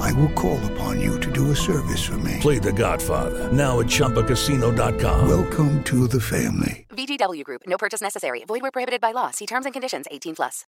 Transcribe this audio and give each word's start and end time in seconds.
I 0.00 0.12
will 0.12 0.30
call 0.30 0.58
upon 0.72 1.00
you 1.00 1.18
to 1.20 1.30
do 1.30 1.50
a 1.50 1.56
service 1.56 2.02
for 2.02 2.18
me. 2.18 2.38
Play 2.40 2.58
The 2.58 2.72
Godfather 2.72 3.52
now 3.52 3.80
at 3.80 3.86
ChumbaCasino.com. 3.86 5.28
Welcome 5.28 5.82
to 5.84 6.06
the 6.08 6.20
family. 6.20 6.86
VGW 6.90 7.44
Group. 7.44 7.62
No 7.66 7.76
purchase 7.78 8.00
necessary. 8.00 8.44
Void 8.44 8.62
where 8.62 8.70
prohibited 8.70 9.00
by 9.00 9.12
law. 9.12 9.30
See 9.30 9.46
terms 9.46 9.66
and 9.66 9.72
conditions. 9.72 10.06
18 10.10 10.36
plus. 10.36 10.64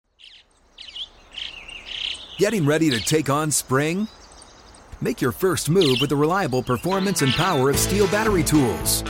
Getting 2.38 2.66
ready 2.66 2.90
to 2.90 3.00
take 3.00 3.30
on 3.30 3.52
spring? 3.52 4.08
Make 5.02 5.22
your 5.22 5.32
first 5.32 5.70
move 5.70 5.98
with 6.02 6.10
the 6.10 6.16
reliable 6.16 6.64
performance 6.64 7.22
and 7.22 7.32
power 7.34 7.70
of 7.70 7.76
STIHL 7.76 8.10
battery 8.12 8.44
tools. 8.44 9.04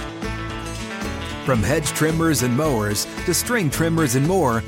From 1.46 1.62
hedge 1.62 1.88
trimmers 1.90 2.42
and 2.44 2.56
mowers 2.56 3.06
to 3.26 3.34
string 3.34 3.70
trimmers 3.70 4.16
and 4.16 4.28
more, 4.28 4.64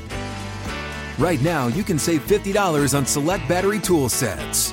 right 1.18 1.40
now 1.42 1.66
you 1.68 1.82
can 1.82 1.98
save 1.98 2.26
$50 2.26 2.96
on 2.96 3.04
select 3.04 3.48
battery 3.48 3.80
tool 3.80 4.08
sets. 4.08 4.72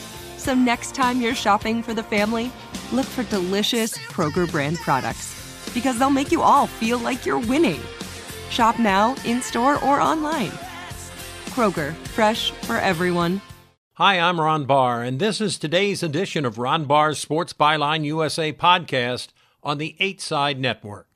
So 0.41 0.55
next 0.55 0.95
time 0.95 1.21
you're 1.21 1.35
shopping 1.35 1.83
for 1.83 1.93
the 1.93 2.01
family, 2.01 2.51
look 2.91 3.05
for 3.05 3.21
delicious 3.25 3.95
Kroger 3.95 4.49
brand 4.49 4.77
products 4.77 5.37
because 5.71 5.99
they'll 5.99 6.09
make 6.09 6.31
you 6.31 6.41
all 6.41 6.65
feel 6.65 6.97
like 6.97 7.27
you're 7.27 7.37
winning. 7.37 7.79
Shop 8.49 8.79
now, 8.79 9.15
in 9.23 9.43
store, 9.43 9.75
or 9.83 10.01
online. 10.01 10.49
Kroger, 11.51 11.93
fresh 12.07 12.49
for 12.63 12.77
everyone. 12.77 13.39
Hi, 13.93 14.19
I'm 14.19 14.41
Ron 14.41 14.65
Barr, 14.65 15.03
and 15.03 15.19
this 15.19 15.41
is 15.41 15.59
today's 15.59 16.01
edition 16.01 16.43
of 16.43 16.57
Ron 16.57 16.85
Barr's 16.85 17.19
Sports 17.19 17.53
Byline 17.53 18.03
USA 18.05 18.51
podcast 18.51 19.27
on 19.61 19.77
the 19.77 19.95
8 19.99 20.19
Side 20.19 20.59
Network. 20.59 21.10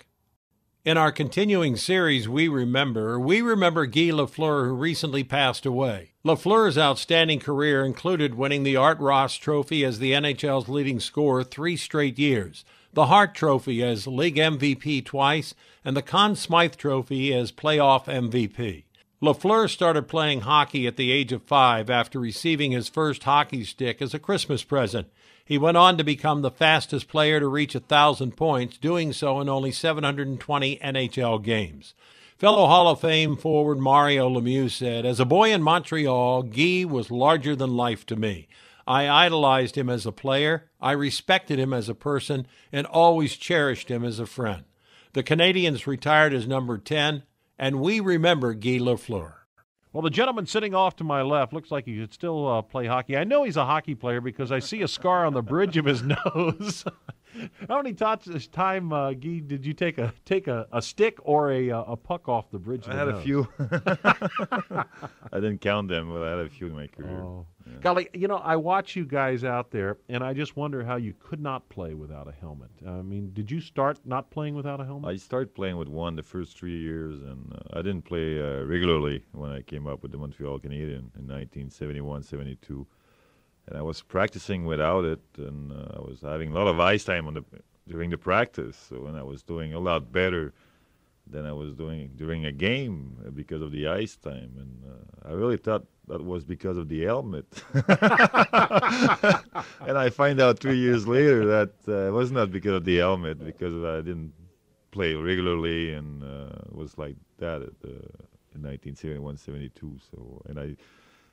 In 0.86 0.98
our 0.98 1.12
continuing 1.12 1.78
series, 1.78 2.30
We 2.30 2.48
Remember, 2.48 3.20
we 3.20 3.42
remember 3.42 3.88
Guy 3.88 4.12
Lafleur, 4.12 4.68
who 4.68 4.76
recently 4.76 5.24
passed 5.24 5.66
away. 5.66 6.12
Lafleur's 6.24 6.78
outstanding 6.78 7.40
career 7.40 7.84
included 7.84 8.36
winning 8.36 8.62
the 8.62 8.76
Art 8.76 9.00
Ross 9.00 9.36
Trophy 9.36 9.84
as 9.84 9.98
the 9.98 10.12
NHL's 10.12 10.70
leading 10.70 11.00
scorer 11.00 11.44
three 11.44 11.76
straight 11.76 12.20
years, 12.20 12.64
the 12.94 13.08
Hart 13.08 13.34
Trophy 13.34 13.84
as 13.84 14.06
league 14.06 14.36
MVP 14.36 15.04
twice, 15.04 15.56
and 15.84 15.98
the 15.98 16.04
Conn 16.04 16.36
Smythe 16.36 16.76
Trophy 16.76 17.34
as 17.34 17.52
playoff 17.52 18.06
MVP. 18.06 18.84
LaFleur 19.24 19.68
started 19.68 20.08
playing 20.08 20.42
hockey 20.42 20.86
at 20.86 20.98
the 20.98 21.12
age 21.12 21.32
of 21.32 21.42
five 21.42 21.90
after 21.90 22.20
receiving 22.20 22.74
his 22.74 22.90
first 22.90 23.24
hockey 23.24 23.64
stick 23.64 24.04
as 24.04 24.14
a 24.14 24.20
Christmas 24.20 24.62
present. 24.64 25.08
He 25.46 25.60
went 25.60 25.78
on 25.78 25.98
to 26.00 26.04
become 26.04 26.42
the 26.42 26.50
fastest 26.50 27.08
player 27.08 27.40
to 27.40 27.48
reach 27.48 27.76
a 27.76 27.80
thousand 27.80 28.36
points, 28.36 28.80
doing 28.80 29.14
so 29.14 29.40
in 29.40 29.48
only 29.48 29.72
720 29.72 30.78
NHL 30.78 31.44
games. 31.44 31.94
Fellow 32.36 32.66
Hall 32.66 32.90
of 32.90 33.00
Fame 33.00 33.38
forward 33.38 33.78
Mario 33.78 34.28
Lemieux 34.28 34.70
said, 34.70 35.06
As 35.06 35.20
a 35.20 35.26
boy 35.26 35.54
in 35.54 35.62
Montreal, 35.62 36.44
Guy 36.44 36.84
was 36.84 37.12
larger 37.12 37.56
than 37.56 37.78
life 37.78 38.08
to 38.08 38.16
me. 38.16 38.48
I 38.88 39.08
idolized 39.08 39.78
him 39.78 39.90
as 39.90 40.08
a 40.08 40.12
player, 40.12 40.70
I 40.82 40.92
respected 40.94 41.60
him 41.60 41.74
as 41.74 41.90
a 41.90 41.96
person, 41.96 42.48
and 42.72 42.88
always 42.88 43.38
cherished 43.38 43.90
him 43.90 44.04
as 44.04 44.20
a 44.20 44.26
friend. 44.26 44.64
The 45.14 45.24
Canadiens 45.24 45.86
retired 45.86 46.34
as 46.34 46.48
number 46.48 46.78
10, 46.80 47.24
and 47.58 47.80
we 47.80 48.00
remember 48.00 48.54
Guy 48.54 48.80
Lafleur. 48.80 49.45
Well, 49.96 50.02
the 50.02 50.10
gentleman 50.10 50.46
sitting 50.46 50.76
off 50.76 50.98
to 50.98 51.06
my 51.06 51.22
left 51.22 51.54
looks 51.54 51.72
like 51.72 51.86
he 51.86 51.98
could 51.98 52.14
still 52.14 52.46
uh, 52.50 52.62
play 52.62 52.86
hockey. 52.86 53.16
I 53.16 53.24
know 53.24 53.46
he's 53.46 53.56
a 53.56 53.64
hockey 53.64 53.96
player 53.96 54.20
because 54.20 54.52
I 54.52 54.60
see 54.60 54.82
a 54.82 54.90
scar 54.90 55.26
on 55.26 55.32
the 55.32 55.42
bridge 55.42 55.78
of 55.78 55.86
his 55.86 56.04
nose. 56.26 56.84
How 57.68 57.78
many 57.78 57.94
times 57.94 58.26
this 58.26 58.48
time, 58.48 58.94
uh, 58.94 59.12
Guy, 59.14 59.40
did 59.46 59.66
you 59.66 59.74
take 59.74 59.98
a 59.98 60.14
take 60.26 60.48
a, 60.48 60.68
a 60.72 60.82
stick 60.82 61.18
or 61.24 61.52
a 61.52 61.72
uh, 61.72 61.84
a 61.84 61.98
puck 61.98 62.28
off 62.30 62.52
the 62.52 62.60
bridge? 62.60 62.88
I 62.88 62.96
had 62.96 63.08
a 63.08 63.22
few. 63.22 63.48
I 63.60 64.86
didn't 65.34 65.60
count 65.60 65.90
them, 65.90 66.12
but 66.12 66.24
I 66.24 66.30
had 66.32 66.40
a 66.40 66.50
few 66.50 66.68
in 66.68 66.74
my 66.74 66.88
career. 66.88 67.22
Oh. 67.22 67.46
Yeah. 67.68 67.78
Golly, 67.82 68.10
you 68.14 68.28
know, 68.28 68.38
I 68.38 68.56
watch 68.58 68.96
you 68.96 69.06
guys 69.06 69.44
out 69.44 69.72
there, 69.72 69.98
and 70.08 70.24
I 70.24 70.34
just 70.34 70.56
wonder 70.56 70.84
how 70.84 70.98
you 70.98 71.16
could 71.20 71.40
not 71.40 71.68
play 71.70 71.96
without 71.96 72.28
a 72.28 72.32
helmet. 72.32 72.70
I 72.86 73.02
mean, 73.02 73.32
did 73.34 73.50
you 73.50 73.60
start 73.60 73.98
not 74.06 74.30
playing 74.30 74.54
without 74.54 74.80
a 74.80 74.86
helmet? 74.86 75.10
I 75.10 75.16
started 75.16 75.56
playing 75.56 75.78
with 75.78 75.88
one 75.88 76.16
the 76.16 76.22
first 76.22 76.56
three 76.58 76.78
years, 76.80 77.20
and 77.22 77.54
uh, 77.54 77.80
I 77.80 77.82
didn't 77.82 78.04
play 78.04 78.40
uh, 78.40 78.64
regularly 78.66 79.24
when 79.32 79.52
I 79.52 79.64
came 79.64 79.88
up 79.88 80.04
with 80.04 80.12
the 80.12 80.18
Montreal 80.20 80.60
Canadiens 80.60 81.16
in 81.18 81.26
1971 81.28 82.22
72 82.22 82.86
and 83.68 83.78
I 83.78 83.82
was 83.82 84.02
practicing 84.02 84.66
without 84.66 85.06
it, 85.06 85.22
and 85.38 85.72
uh, 85.72 85.98
I 85.98 86.02
was 86.02 86.22
having 86.22 86.52
a 86.52 86.56
lot 86.56 86.68
of 86.68 86.80
ice 86.80 87.04
time 87.04 87.28
on 87.28 87.34
the 87.36 87.44
during 87.88 88.10
the 88.10 88.18
practice. 88.18 88.76
So 88.90 89.06
and 89.08 89.18
I 89.18 89.24
was 89.24 89.44
doing 89.44 89.74
a 89.74 89.80
lot 89.80 90.12
better 90.12 90.54
than 91.28 91.46
I 91.46 91.54
was 91.54 91.74
doing 91.74 92.12
during 92.16 92.46
a 92.46 92.52
game 92.52 93.18
because 93.34 93.62
of 93.62 93.72
the 93.72 93.88
ice 93.88 94.16
time, 94.16 94.52
and 94.58 94.84
uh, 94.92 95.30
I 95.30 95.34
really 95.34 95.58
thought 95.58 95.86
that 96.08 96.24
was 96.24 96.46
because 96.46 96.78
of 96.78 96.88
the 96.88 97.04
helmet. 97.04 97.48
and 97.74 97.88
I 99.98 100.10
find 100.12 100.40
out 100.40 100.60
three 100.60 100.78
years 100.78 101.08
later 101.08 101.46
that 101.48 101.72
uh, 101.88 102.10
it 102.10 102.12
was 102.12 102.32
not 102.32 102.52
because 102.52 102.74
of 102.74 102.86
the 102.86 102.98
helmet, 102.98 103.44
because 103.44 103.84
I 103.84 104.02
didn't 104.02 104.34
play 104.92 105.16
regularly 105.16 105.94
and 105.94 106.24
uh, 106.24 106.60
was 106.72 106.98
like 106.98 107.16
that 107.40 107.64
at, 107.64 107.74
in 107.84 108.62
1971, 108.62 109.38
72. 109.38 110.00
So 110.12 110.42
and 110.46 110.60
I 110.60 110.76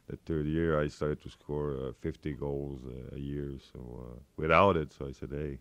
the 0.09 0.17
third 0.17 0.47
year 0.47 0.81
I 0.81 0.89
started 0.89 1.23
to 1.23 1.31
score 1.31 1.73
uh, 1.73 1.93
50 2.01 2.33
goals 2.35 2.81
uh, 2.87 3.17
a 3.17 3.19
year. 3.19 3.53
So 3.73 3.81
uh, 3.81 4.19
without 4.37 4.77
it, 4.77 4.93
so 4.93 5.07
I 5.09 5.13
said, 5.13 5.31
hey. 5.31 5.59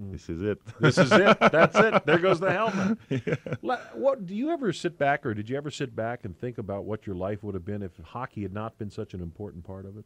Mm. 0.00 0.10
This 0.10 0.28
is 0.28 0.42
it. 0.42 0.58
this 0.80 0.98
is 0.98 1.12
it. 1.12 1.38
That's 1.38 1.76
it. 1.76 2.04
There 2.04 2.18
goes 2.18 2.40
the 2.40 2.50
helmet. 2.50 2.98
yeah. 3.10 3.76
What 3.94 4.26
do 4.26 4.34
you 4.34 4.50
ever 4.50 4.72
sit 4.72 4.98
back, 4.98 5.24
or 5.24 5.34
did 5.34 5.48
you 5.48 5.56
ever 5.56 5.70
sit 5.70 5.94
back 5.94 6.24
and 6.24 6.36
think 6.36 6.58
about 6.58 6.84
what 6.84 7.06
your 7.06 7.14
life 7.14 7.44
would 7.44 7.54
have 7.54 7.64
been 7.64 7.80
if 7.80 7.92
hockey 8.02 8.42
had 8.42 8.52
not 8.52 8.76
been 8.76 8.90
such 8.90 9.14
an 9.14 9.20
important 9.20 9.64
part 9.64 9.86
of 9.86 9.96
it? 9.96 10.04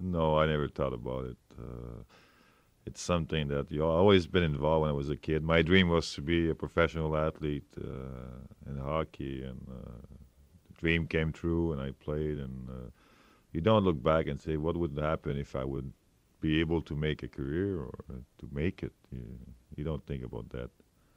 No, 0.00 0.38
I 0.38 0.46
never 0.46 0.66
thought 0.66 0.94
about 0.94 1.26
it. 1.26 1.36
Uh, 1.58 2.04
it's 2.86 3.02
something 3.02 3.48
that 3.48 3.70
you 3.70 3.80
know, 3.80 3.90
always 3.90 4.26
been 4.26 4.42
involved 4.42 4.82
when 4.82 4.90
I 4.90 4.94
was 4.94 5.10
a 5.10 5.16
kid. 5.16 5.42
My 5.42 5.60
dream 5.60 5.90
was 5.90 6.14
to 6.14 6.22
be 6.22 6.48
a 6.48 6.54
professional 6.54 7.14
athlete 7.16 7.66
uh, 7.78 8.70
in 8.70 8.78
hockey, 8.78 9.42
and 9.42 9.60
uh, 9.70 10.16
dream 10.78 11.06
came 11.06 11.32
true, 11.32 11.72
and 11.72 11.80
I 11.80 11.90
played, 11.92 12.38
and 12.38 12.68
you 13.52 13.60
don't 13.60 13.84
look 13.84 14.02
back 14.02 14.26
and 14.26 14.40
say, 14.40 14.56
what 14.56 14.76
would 14.76 14.96
happen 14.98 15.36
if 15.36 15.54
I 15.54 15.64
would 15.64 15.92
be 16.40 16.60
able 16.60 16.80
to 16.82 16.94
make 16.94 17.22
a 17.22 17.28
career 17.28 17.80
or 17.80 17.92
to 18.08 18.48
make 18.52 18.82
it? 18.82 18.92
You, 19.10 19.24
you 19.76 19.84
don't 19.84 20.04
think 20.06 20.24
about 20.24 20.48
that. 20.50 20.70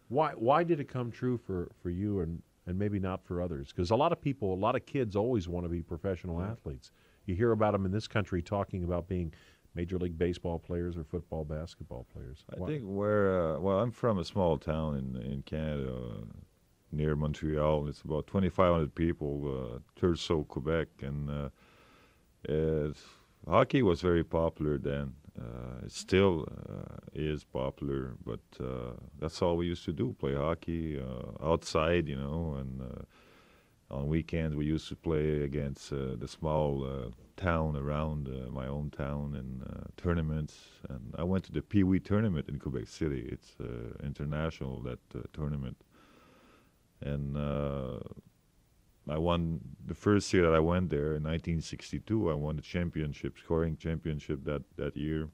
Why, 0.10 0.32
why 0.32 0.64
did 0.64 0.80
it 0.80 0.90
come 0.90 1.12
true 1.12 1.38
for, 1.38 1.70
for 1.82 1.90
you 1.90 2.20
and, 2.20 2.42
and 2.68 2.78
maybe 2.78 3.00
not 3.00 3.24
for 3.24 3.42
others? 3.42 3.70
Because 3.70 3.92
a 3.92 3.96
lot 3.96 4.12
of 4.12 4.20
people, 4.20 4.54
a 4.54 4.56
lot 4.56 4.76
of 4.76 4.86
kids 4.86 5.16
always 5.16 5.48
want 5.48 5.66
to 5.66 5.70
be 5.70 5.82
professional 5.82 6.42
yeah. 6.42 6.52
athletes. 6.52 6.92
You 7.26 7.36
hear 7.36 7.52
about 7.52 7.72
them 7.74 7.86
in 7.86 7.92
this 7.92 8.08
country 8.08 8.42
talking 8.42 8.84
about 8.84 9.08
being 9.08 9.34
Major 9.74 9.98
League 9.98 10.18
Baseball 10.18 10.60
players 10.60 10.98
or 10.98 11.04
football, 11.04 11.46
basketball 11.46 12.06
players. 12.12 12.44
I 12.52 12.66
think 12.66 12.84
where, 12.84 13.56
uh, 13.56 13.60
well, 13.60 13.80
I'm 13.80 13.92
from 13.92 14.20
a 14.20 14.26
small 14.26 14.58
town 14.58 14.98
in, 14.98 15.22
in 15.22 15.44
Canada 15.44 15.94
uh, 15.94 16.26
near 16.92 17.16
Montreal. 17.16 17.88
It's 17.88 18.02
about 18.02 18.28
2,500 18.28 18.94
people, 18.94 19.82
uh, 20.00 20.44
Quebec, 20.44 20.88
and 21.02 21.52
uh, 22.50 22.94
hockey 23.48 23.82
was 23.82 24.02
very 24.02 24.24
popular 24.24 24.78
then. 24.78 25.14
Uh, 25.40 25.86
it 25.86 25.92
still 25.92 26.46
uh, 26.70 26.98
is 27.14 27.44
popular, 27.44 28.16
but 28.26 28.42
uh, 28.60 28.94
that's 29.20 29.42
all 29.42 29.56
we 29.56 29.66
used 29.66 29.86
to 29.86 29.94
do: 29.94 30.16
play 30.20 30.36
hockey 30.36 31.00
uh, 31.00 31.46
outside, 31.46 32.08
you 32.08 32.18
know. 32.18 32.58
And 32.60 33.06
on 33.90 34.08
weekends, 34.08 34.56
we 34.56 34.66
used 34.66 34.90
to 34.90 34.96
play 34.96 35.44
against 35.44 35.90
the 35.90 36.28
small 36.28 37.12
town 37.38 37.76
around 37.78 38.30
my 38.52 38.68
own 38.68 38.90
town 38.90 39.36
and 39.36 39.64
tournaments. 39.98 40.56
And 40.90 41.16
I 41.18 41.24
went 41.24 41.46
to 41.46 41.52
the 41.52 41.62
Pee 41.62 41.84
Wee 41.84 42.00
tournament 42.00 42.50
in 42.50 42.60
Quebec 42.60 42.88
City. 42.88 43.28
It's 43.32 43.56
international 44.04 44.82
that 44.82 45.00
tournament, 45.34 45.78
and 47.02 47.38
I 49.10 49.18
won 49.18 49.60
the 49.86 49.96
first 49.96 50.32
year 50.34 50.44
that 50.44 50.56
I 50.56 50.60
went 50.60 50.90
there 50.90 51.16
in 51.16 51.24
1962. 51.24 52.32
I 52.32 52.34
won 52.34 52.56
the 52.56 52.62
championship, 52.62 53.38
scoring 53.38 53.76
championship 53.76 54.44
that 54.46 54.64
that 54.78 54.96
year. 54.96 55.28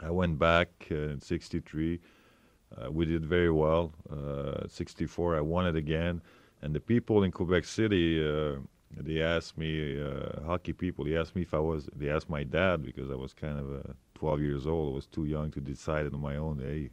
I 0.00 0.10
went 0.10 0.38
back 0.38 0.68
uh, 0.90 1.10
in 1.14 1.20
'63. 1.20 2.00
Uh, 2.76 2.90
we 2.90 3.04
did 3.04 3.24
very 3.24 3.50
well. 3.50 3.92
Uh, 4.10 4.66
64, 4.66 5.36
I 5.36 5.40
won 5.40 5.66
it 5.66 5.76
again. 5.76 6.22
And 6.62 6.74
the 6.74 6.80
people 6.80 7.22
in 7.22 7.30
Quebec 7.30 7.64
City, 7.64 8.22
uh, 8.26 8.56
they 8.96 9.20
asked 9.20 9.58
me, 9.58 10.00
uh, 10.00 10.42
hockey 10.46 10.72
people, 10.72 11.04
they 11.04 11.16
asked 11.16 11.34
me 11.36 11.42
if 11.42 11.54
I 11.54 11.58
was, 11.58 11.88
they 11.94 12.08
asked 12.08 12.30
my 12.30 12.44
dad 12.44 12.82
because 12.82 13.10
I 13.10 13.14
was 13.14 13.34
kind 13.34 13.58
of 13.58 13.74
uh, 13.74 13.92
12 14.14 14.40
years 14.40 14.66
old. 14.66 14.92
I 14.92 14.94
was 14.94 15.06
too 15.06 15.24
young 15.24 15.50
to 15.50 15.60
decide 15.60 16.06
on 16.06 16.20
my 16.20 16.36
own. 16.36 16.60
Hey, 16.60 16.90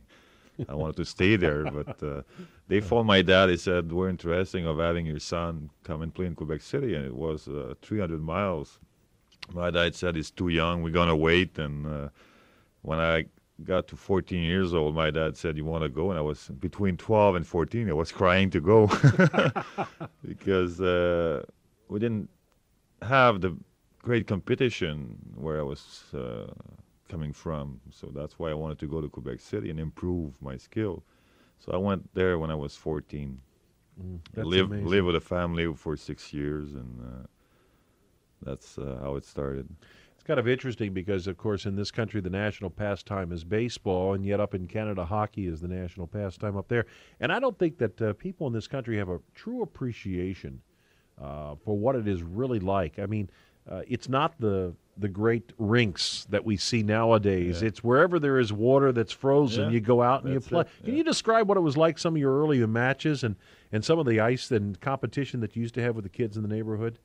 I 0.68 0.76
wanted 0.76 0.98
to 0.98 1.06
stay 1.06 1.36
there, 1.36 1.64
but 1.64 2.04
uh, 2.04 2.22
they 2.68 2.82
phoned 2.82 3.08
my 3.08 3.22
dad. 3.22 3.48
They 3.48 3.58
said 3.58 3.92
we're 3.92 4.10
interested 4.10 4.66
of 4.66 4.80
having 4.80 5.06
your 5.06 5.20
son 5.20 5.70
come 5.84 6.02
and 6.02 6.14
play 6.14 6.26
in 6.26 6.36
Quebec 6.36 6.62
City, 6.62 6.96
and 6.96 7.06
it 7.06 7.16
was 7.16 7.48
uh, 7.48 7.76
300 7.82 8.22
miles. 8.22 8.80
My 9.54 9.70
dad 9.72 9.96
said 9.96 10.16
he's 10.16 10.32
too 10.32 10.50
young. 10.50 10.84
We're 10.84 10.94
gonna 10.94 11.16
wait. 11.16 11.58
And 11.58 11.88
uh, 11.88 12.10
when 12.82 13.00
I 13.00 13.26
got 13.64 13.88
to 13.88 13.96
14 13.96 14.42
years 14.42 14.74
old, 14.74 14.96
my 14.96 15.12
dad 15.12 15.38
said, 15.38 15.58
"You 15.58 15.66
want 15.66 15.84
to 15.84 15.90
go?" 15.90 16.10
And 16.10 16.20
I 16.20 16.22
was 16.22 16.50
between 16.60 16.98
12 16.98 17.36
and 17.36 17.48
14. 17.48 17.90
I 17.90 17.94
was 17.94 18.12
crying 18.12 18.50
to 18.52 18.60
go 18.60 18.88
because 20.28 20.80
uh, 20.82 21.44
we 21.88 22.00
didn't 22.00 22.30
have 23.02 23.42
the 23.42 23.56
great 24.02 24.28
competition 24.28 25.18
where 25.36 25.60
I 25.60 25.64
was 25.64 26.04
uh, 26.14 26.48
coming 27.10 27.34
from. 27.34 27.82
So 27.92 28.12
that's 28.14 28.40
why 28.40 28.52
I 28.52 28.54
wanted 28.54 28.80
to 28.80 28.88
go 28.88 29.02
to 29.02 29.10
Quebec 29.10 29.40
City 29.42 29.70
and 29.70 29.80
improve 29.80 30.42
my 30.42 30.56
skill. 30.56 31.04
So 31.60 31.74
I 31.74 31.78
went 31.78 32.14
there 32.14 32.40
when 32.40 32.52
I 32.52 32.56
was 32.56 32.76
14. 32.76 33.42
Mm, 34.02 34.20
that's 34.34 34.48
live 34.48 34.68
amazing. 34.68 34.88
live 34.88 35.06
with 35.06 35.16
a 35.16 35.22
family 35.22 35.74
for 35.74 35.98
six 35.98 36.32
years, 36.32 36.74
and 36.74 37.02
uh, 37.02 37.28
that's 38.42 38.78
uh, 38.78 38.98
how 39.02 39.16
it 39.16 39.26
started. 39.26 39.68
It's 40.14 40.24
kind 40.24 40.40
of 40.40 40.48
interesting 40.48 40.94
because, 40.94 41.28
of 41.28 41.38
course, 41.38 41.66
in 41.66 41.76
this 41.76 41.92
country, 41.92 42.22
the 42.22 42.30
national 42.30 42.70
pastime 42.70 43.32
is 43.32 43.44
baseball, 43.44 44.14
and 44.14 44.26
yet 44.26 44.40
up 44.40 44.54
in 44.54 44.68
Canada, 44.68 45.04
hockey 45.04 45.48
is 45.48 45.60
the 45.60 45.68
national 45.68 46.08
pastime 46.08 46.56
up 46.56 46.68
there. 46.70 46.86
And 47.20 47.32
I 47.32 47.40
don't 47.40 47.58
think 47.58 47.78
that 47.80 48.02
uh, 48.02 48.14
people 48.14 48.48
in 48.48 48.54
this 48.54 48.68
country 48.68 48.98
have 48.98 49.10
a 49.10 49.20
true 49.34 49.62
appreciation 49.62 50.62
uh, 51.22 51.56
for 51.56 51.78
what 51.78 51.96
it 51.96 52.08
is 52.08 52.22
really 52.24 52.60
like. 52.60 53.00
I 53.00 53.06
mean, 53.06 53.30
uh, 53.70 53.82
it's 53.88 54.10
not 54.10 54.40
the 54.40 54.74
the 55.00 55.08
great 55.08 55.54
rinks 55.58 56.26
that 56.30 56.44
we 56.46 56.58
see 56.58 56.84
nowadays. 56.84 57.62
It's 57.62 57.84
wherever 57.84 58.20
there 58.20 58.38
is 58.40 58.52
water 58.52 58.92
that's 58.92 59.14
frozen, 59.14 59.66
Yeah, 59.66 59.72
you 59.72 59.80
go 59.80 60.02
out 60.02 60.24
and 60.24 60.34
you 60.34 60.40
play. 60.40 60.62
it, 60.62 60.68
Can 60.84 60.96
you 60.96 61.04
describe 61.04 61.48
what 61.48 61.58
it 61.58 61.62
was 61.62 61.78
like 61.78 61.98
some 61.98 62.16
of 62.16 62.20
your 62.20 62.38
earlier 62.42 62.68
matches 62.68 63.24
and, 63.24 63.36
and 63.72 63.84
some 63.84 63.98
of 64.00 64.06
the 64.06 64.20
ice 64.20 64.52
and 64.52 64.80
competition 64.82 65.40
that 65.40 65.56
you 65.56 65.62
used 65.62 65.76
to 65.76 65.82
have 65.82 65.96
with 65.96 66.04
the 66.04 66.10
kids 66.10 66.36
in 66.36 66.44
the 66.44 66.50
neighborhood? 66.50 67.00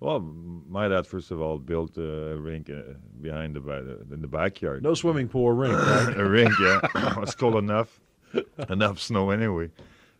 Well, 0.00 0.20
my 0.20 0.88
dad 0.88 1.06
first 1.06 1.30
of 1.30 1.40
all 1.40 1.58
built 1.58 1.96
a 1.96 2.36
rink 2.36 2.68
uh, 2.68 2.94
behind 3.20 3.54
the 3.54 4.04
in 4.12 4.20
the 4.20 4.28
backyard. 4.28 4.82
No 4.82 4.94
swimming 4.94 5.28
pool 5.28 5.44
or 5.44 5.54
rink, 5.54 5.74
right? 5.74 6.14
a 6.16 6.24
rink, 6.28 6.52
yeah. 6.60 6.80
it 6.94 7.16
was 7.16 7.34
cold 7.34 7.56
enough, 7.56 8.00
enough 8.68 8.98
snow 9.00 9.30
anyway. 9.30 9.70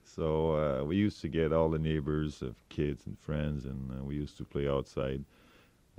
So 0.05 0.53
uh, 0.81 0.85
we 0.85 0.97
used 0.97 1.21
to 1.23 1.29
get 1.29 1.53
all 1.53 1.69
the 1.69 1.79
neighbors 1.79 2.41
of 2.41 2.55
kids 2.69 3.07
and 3.07 3.19
friends, 3.19 3.65
and 3.65 3.91
uh, 3.91 4.05
we 4.05 4.15
used 4.15 4.37
to 4.39 4.45
play 4.45 4.69
outside. 4.69 5.25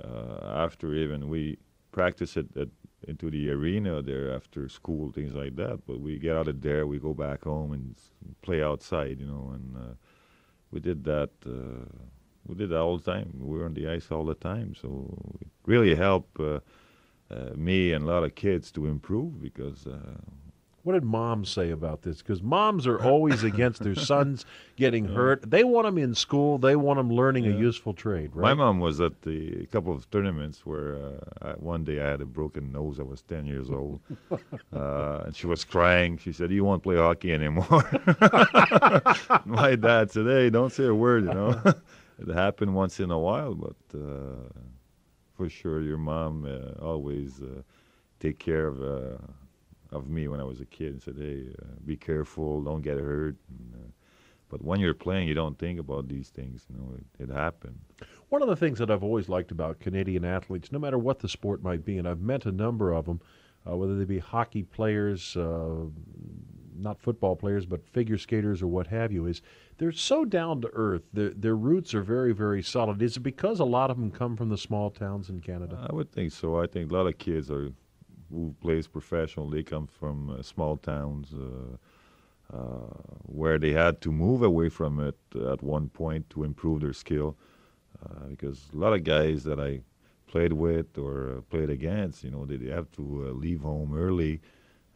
Uh, 0.02 0.64
after 0.64 0.94
even 0.94 1.28
we 1.28 1.58
practice 1.92 2.36
it 2.36 2.54
at, 2.56 2.68
into 3.08 3.30
the 3.30 3.50
arena 3.50 4.02
there 4.02 4.34
after 4.34 4.68
school, 4.68 5.10
things 5.10 5.34
like 5.34 5.56
that. 5.56 5.86
But 5.86 6.00
we 6.00 6.18
get 6.18 6.36
out 6.36 6.48
of 6.48 6.60
there, 6.60 6.86
we 6.86 6.98
go 6.98 7.14
back 7.14 7.44
home 7.44 7.72
and 7.72 7.94
play 8.42 8.62
outside, 8.62 9.20
you 9.20 9.26
know. 9.26 9.52
And 9.54 9.76
uh, 9.76 9.94
we 10.70 10.80
did 10.80 11.04
that. 11.04 11.30
Uh, 11.44 11.86
we 12.46 12.54
did 12.54 12.70
that 12.70 12.80
all 12.80 12.98
the 12.98 13.10
time. 13.12 13.32
We 13.38 13.58
were 13.58 13.64
on 13.64 13.74
the 13.74 13.88
ice 13.88 14.10
all 14.10 14.24
the 14.24 14.34
time, 14.34 14.74
so 14.80 14.88
it 15.40 15.48
really 15.64 15.94
helped 15.94 16.38
uh, 16.38 16.60
uh, 17.30 17.50
me 17.56 17.92
and 17.92 18.04
a 18.04 18.06
lot 18.08 18.22
of 18.24 18.34
kids 18.34 18.70
to 18.72 18.86
improve 18.86 19.40
because. 19.40 19.86
Uh, 20.86 20.90
What 20.90 20.92
did 20.94 21.04
moms 21.04 21.48
say 21.48 21.70
about 21.70 22.02
this? 22.02 22.18
Because 22.18 22.42
moms 22.42 22.86
are 22.86 23.02
always 23.12 23.42
against 23.42 23.82
their 23.82 23.94
sons 23.96 24.44
getting 24.76 25.04
hurt. 25.06 25.50
They 25.50 25.64
want 25.64 25.86
them 25.86 25.98
in 25.98 26.14
school. 26.14 26.58
They 26.58 26.76
want 26.76 26.98
them 26.98 27.10
learning 27.10 27.46
a 27.46 27.50
useful 27.50 27.92
trade, 27.92 28.30
right? 28.34 28.42
My 28.42 28.54
mom 28.54 28.78
was 28.80 29.00
at 29.00 29.22
the 29.22 29.62
a 29.62 29.66
couple 29.66 29.92
of 29.92 30.08
tournaments 30.10 30.64
where 30.64 30.94
uh, 30.96 31.48
I, 31.48 31.50
one 31.54 31.84
day 31.84 32.00
I 32.00 32.08
had 32.08 32.20
a 32.20 32.26
broken 32.26 32.70
nose. 32.72 33.00
I 33.00 33.02
was 33.02 33.22
10 33.22 33.46
years 33.46 33.70
old. 33.70 34.00
uh, 34.72 35.22
and 35.26 35.34
she 35.34 35.46
was 35.46 35.64
crying. 35.64 36.18
She 36.18 36.32
said, 36.32 36.50
You 36.52 36.64
won't 36.64 36.82
play 36.82 36.96
hockey 36.96 37.32
anymore. 37.32 37.66
My 39.44 39.74
dad 39.76 40.10
said, 40.12 40.26
Hey, 40.26 40.50
don't 40.50 40.72
say 40.72 40.84
a 40.86 40.94
word, 40.94 41.24
you 41.24 41.34
know. 41.34 41.60
it 42.18 42.28
happened 42.32 42.74
once 42.74 43.00
in 43.00 43.10
a 43.10 43.18
while, 43.18 43.54
but 43.54 43.76
uh, 43.94 44.48
for 45.34 45.48
sure, 45.48 45.80
your 45.82 45.98
mom 45.98 46.44
uh, 46.46 46.80
always 46.84 47.40
uh, 47.42 47.62
take 48.20 48.38
care 48.38 48.68
of. 48.68 48.80
Of 49.92 50.08
me 50.08 50.26
when 50.26 50.40
I 50.40 50.44
was 50.44 50.60
a 50.60 50.66
kid 50.66 50.92
and 50.92 51.02
said, 51.02 51.16
"Hey, 51.16 51.46
uh, 51.62 51.66
be 51.84 51.96
careful, 51.96 52.62
don't 52.62 52.82
get 52.82 52.98
hurt." 52.98 53.36
And, 53.48 53.74
uh, 53.74 53.90
but 54.48 54.62
when 54.62 54.80
you're 54.80 54.94
playing, 54.94 55.28
you 55.28 55.34
don't 55.34 55.58
think 55.58 55.78
about 55.78 56.08
these 56.08 56.28
things. 56.28 56.66
You 56.68 56.78
know, 56.78 56.94
it, 56.96 57.22
it 57.22 57.32
happened. 57.32 57.78
One 58.28 58.42
of 58.42 58.48
the 58.48 58.56
things 58.56 58.78
that 58.78 58.90
I've 58.90 59.04
always 59.04 59.28
liked 59.28 59.50
about 59.50 59.80
Canadian 59.80 60.24
athletes, 60.24 60.72
no 60.72 60.78
matter 60.78 60.98
what 60.98 61.20
the 61.20 61.28
sport 61.28 61.62
might 61.62 61.84
be, 61.84 61.98
and 61.98 62.08
I've 62.08 62.20
met 62.20 62.46
a 62.46 62.52
number 62.52 62.92
of 62.92 63.06
them, 63.06 63.20
uh, 63.68 63.76
whether 63.76 63.96
they 63.96 64.04
be 64.04 64.18
hockey 64.18 64.62
players, 64.62 65.36
uh, 65.36 65.86
not 66.76 67.00
football 67.00 67.36
players, 67.36 67.66
but 67.66 67.86
figure 67.88 68.18
skaters 68.18 68.62
or 68.62 68.66
what 68.66 68.86
have 68.88 69.12
you, 69.12 69.26
is 69.26 69.42
they're 69.78 69.92
so 69.92 70.24
down 70.24 70.60
to 70.60 70.70
earth. 70.72 71.02
Their, 71.12 71.30
their 71.30 71.56
roots 71.56 71.94
are 71.94 72.02
very, 72.02 72.32
very 72.32 72.62
solid. 72.62 73.00
Is 73.02 73.16
it 73.16 73.20
because 73.20 73.60
a 73.60 73.64
lot 73.64 73.90
of 73.90 73.98
them 73.98 74.10
come 74.10 74.36
from 74.36 74.48
the 74.48 74.58
small 74.58 74.90
towns 74.90 75.30
in 75.30 75.40
Canada? 75.40 75.86
I 75.88 75.94
would 75.94 76.12
think 76.12 76.32
so. 76.32 76.60
I 76.60 76.66
think 76.66 76.90
a 76.90 76.94
lot 76.94 77.06
of 77.06 77.18
kids 77.18 77.50
are 77.50 77.72
who 78.30 78.54
plays 78.60 78.86
professional. 78.86 79.48
They 79.50 79.62
come 79.62 79.86
from 79.86 80.30
uh, 80.30 80.42
small 80.42 80.76
towns 80.76 81.32
uh, 81.34 82.56
uh, 82.56 82.60
where 83.22 83.58
they 83.58 83.72
had 83.72 84.00
to 84.02 84.12
move 84.12 84.42
away 84.42 84.68
from 84.68 85.00
it 85.00 85.16
at 85.34 85.62
one 85.62 85.88
point 85.88 86.30
to 86.30 86.44
improve 86.44 86.80
their 86.80 86.92
skill. 86.92 87.36
Uh, 88.04 88.26
because 88.28 88.68
a 88.74 88.76
lot 88.76 88.92
of 88.92 89.04
guys 89.04 89.44
that 89.44 89.58
I 89.58 89.80
played 90.26 90.52
with 90.52 90.98
or 90.98 91.38
uh, 91.38 91.40
played 91.42 91.70
against, 91.70 92.24
you 92.24 92.30
know, 92.30 92.44
they, 92.44 92.56
they 92.56 92.70
have 92.70 92.90
to 92.92 93.26
uh, 93.28 93.32
leave 93.32 93.62
home 93.62 93.96
early 93.96 94.40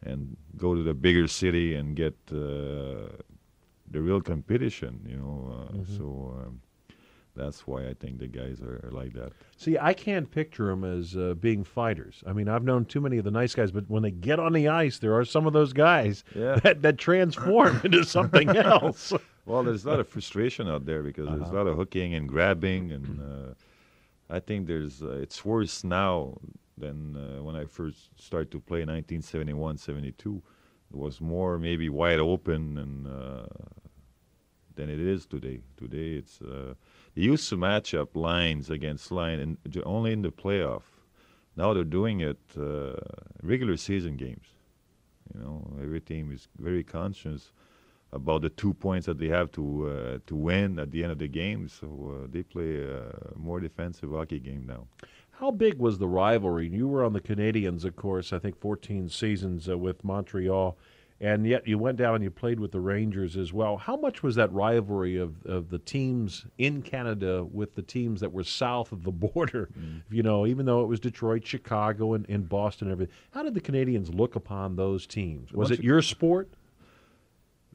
and 0.03 0.37
go 0.57 0.75
to 0.75 0.83
the 0.83 0.93
bigger 0.93 1.27
city 1.27 1.75
and 1.75 1.95
get 1.95 2.15
uh, 2.31 3.09
the 3.89 4.01
real 4.01 4.21
competition. 4.21 5.05
You 5.07 5.17
know, 5.17 5.67
uh, 5.69 5.85
so. 5.97 6.35
Um, 6.45 6.61
that's 7.35 7.65
why 7.65 7.87
I 7.87 7.93
think 7.93 8.19
the 8.19 8.27
guys 8.27 8.61
are, 8.61 8.81
are 8.85 8.91
like 8.91 9.13
that. 9.13 9.31
See, 9.57 9.77
I 9.77 9.93
can't 9.93 10.29
picture 10.29 10.67
them 10.67 10.83
as 10.83 11.15
uh, 11.15 11.33
being 11.39 11.63
fighters. 11.63 12.23
I 12.27 12.33
mean, 12.33 12.47
I've 12.49 12.63
known 12.63 12.85
too 12.85 12.99
many 13.01 13.17
of 13.17 13.23
the 13.23 13.31
nice 13.31 13.55
guys, 13.55 13.71
but 13.71 13.89
when 13.89 14.03
they 14.03 14.11
get 14.11 14.39
on 14.39 14.53
the 14.53 14.67
ice, 14.67 14.99
there 14.99 15.17
are 15.17 15.23
some 15.25 15.47
of 15.47 15.53
those 15.53 15.71
guys 15.73 16.23
Yeah. 16.35 16.55
that, 16.63 16.81
that 16.81 16.97
transform 16.97 17.79
into 17.83 18.03
something 18.17 18.49
else. 18.49 19.13
Well, 19.47 19.63
there's 19.63 19.85
a 19.85 19.89
lot 19.89 19.99
of 19.99 20.07
frustration 20.07 20.67
out 20.69 20.85
there 20.85 21.01
because 21.01 21.27
there's 21.27 21.49
a 21.49 21.53
lot 21.53 21.65
of 21.65 21.75
hooking 21.75 22.13
and 22.13 22.29
grabbing, 22.29 22.91
and 22.91 23.19
uh, 23.19 23.53
I 24.29 24.39
think 24.39 24.67
there's 24.67 25.01
uh, 25.01 25.17
it's 25.19 25.43
worse 25.43 25.83
now 25.83 26.37
than 26.77 27.15
uh, 27.17 27.41
when 27.41 27.55
I 27.55 27.65
first 27.65 28.09
started 28.17 28.51
to 28.51 28.59
play 28.59 28.81
in 28.81 28.87
1971, 28.87 29.77
72. 29.79 30.43
It 30.91 30.95
was 30.95 31.19
more 31.19 31.57
maybe 31.57 31.89
wide 31.89 32.19
open 32.19 32.77
and 32.77 33.07
uh, 33.07 33.45
than 34.81 34.89
it 34.89 34.99
is 34.99 35.27
today. 35.27 35.59
Today, 35.77 36.13
it's 36.19 36.41
uh, 36.41 36.73
they 37.13 37.21
used 37.21 37.47
to 37.49 37.57
match 37.57 37.93
up 37.93 38.15
lines 38.15 38.71
against 38.71 39.11
line, 39.11 39.39
and 39.39 39.57
only 39.85 40.11
in 40.11 40.23
the 40.23 40.31
playoff. 40.31 40.81
Now 41.55 41.73
they're 41.73 41.83
doing 41.83 42.21
it 42.21 42.39
uh, 42.57 42.93
regular 43.43 43.77
season 43.77 44.17
games. 44.17 44.47
You 45.33 45.41
know, 45.41 45.77
every 45.81 46.01
team 46.01 46.31
is 46.31 46.47
very 46.57 46.83
conscious 46.83 47.51
about 48.11 48.41
the 48.41 48.49
two 48.49 48.73
points 48.73 49.05
that 49.05 49.19
they 49.19 49.27
have 49.27 49.51
to 49.51 49.65
uh, 49.87 50.17
to 50.25 50.35
win 50.35 50.79
at 50.79 50.89
the 50.91 51.03
end 51.03 51.11
of 51.11 51.19
the 51.19 51.27
game. 51.27 51.67
So 51.67 51.87
uh, 51.87 52.27
they 52.31 52.41
play 52.41 52.81
a 52.81 53.37
more 53.37 53.59
defensive 53.59 54.09
hockey 54.11 54.39
game 54.39 54.65
now. 54.65 54.87
How 55.41 55.51
big 55.51 55.77
was 55.77 55.99
the 55.99 56.07
rivalry? 56.07 56.67
You 56.67 56.87
were 56.87 57.03
on 57.03 57.13
the 57.13 57.21
Canadiens, 57.21 57.83
of 57.85 57.95
course, 57.95 58.33
I 58.33 58.39
think 58.39 58.59
14 58.59 59.09
seasons 59.09 59.69
uh, 59.69 59.77
with 59.77 60.03
Montreal, 60.03 60.77
and 61.21 61.45
yet 61.45 61.67
you 61.67 61.77
went 61.77 61.97
down 61.97 62.15
and 62.15 62.23
you 62.23 62.31
played 62.31 62.59
with 62.59 62.71
the 62.71 62.79
Rangers 62.79 63.37
as 63.37 63.53
well. 63.53 63.77
How 63.77 63.95
much 63.95 64.23
was 64.23 64.35
that 64.35 64.51
rivalry 64.51 65.17
of, 65.17 65.45
of 65.45 65.69
the 65.69 65.77
teams 65.77 66.47
in 66.57 66.81
Canada 66.81 67.43
with 67.43 67.75
the 67.75 67.83
teams 67.83 68.21
that 68.21 68.33
were 68.33 68.43
south 68.43 68.91
of 68.91 69.03
the 69.03 69.11
border? 69.11 69.69
You 70.09 70.23
know, 70.23 70.47
even 70.47 70.65
though 70.65 70.81
it 70.81 70.87
was 70.87 70.99
Detroit, 70.99 71.45
Chicago, 71.45 72.15
and, 72.15 72.27
and 72.27 72.49
Boston 72.49 72.87
and 72.87 72.93
everything. 72.93 73.13
How 73.29 73.43
did 73.43 73.53
the 73.53 73.61
Canadians 73.61 74.09
look 74.11 74.35
upon 74.35 74.75
those 74.75 75.05
teams? 75.05 75.53
Was 75.53 75.69
it 75.69 75.83
your 75.83 76.01
sport? 76.01 76.49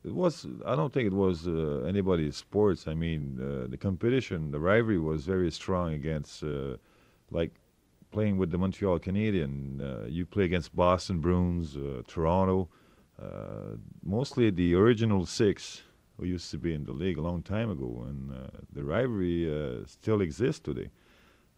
It 0.05 0.13
was. 0.13 0.47
I 0.65 0.75
don't 0.75 0.93
think 0.93 1.07
it 1.07 1.13
was 1.13 1.47
uh, 1.47 1.85
anybody's 1.87 2.37
sports. 2.37 2.89
I 2.89 2.95
mean, 2.95 3.39
uh, 3.41 3.69
the 3.69 3.77
competition, 3.77 4.51
the 4.51 4.61
rivalry 4.61 4.99
was 4.99 5.25
very 5.25 5.51
strong 5.53 5.95
against, 5.95 6.43
uh, 6.43 6.77
like, 7.31 7.53
playing 8.11 8.39
with 8.39 8.51
the 8.51 8.59
Montreal 8.59 8.99
Canadiens. 9.01 9.81
Uh, 9.81 10.07
you 10.07 10.25
play 10.25 10.45
against 10.45 10.75
Boston 10.75 11.21
Bruins, 11.21 11.77
uh, 11.77 12.03
Toronto. 12.07 12.69
Uh, 13.21 13.77
mostly 14.05 14.51
the 14.51 14.75
original 14.75 15.25
six 15.25 15.83
who 16.19 16.27
used 16.27 16.51
to 16.51 16.59
be 16.59 16.75
in 16.75 16.85
the 16.85 16.93
league 16.93 17.19
a 17.19 17.21
long 17.21 17.43
time 17.43 17.71
ago, 17.71 18.05
and 18.07 18.33
uh, 18.33 18.49
the 18.73 18.85
rivalry 18.85 19.49
uh, 19.51 19.85
still 19.87 20.21
exists 20.21 20.61
today 20.61 20.91